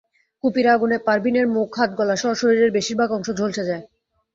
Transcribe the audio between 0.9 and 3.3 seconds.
পারভীনের মুখ, হাত, গলাসহ শরীরের বেশির ভাগ অংশ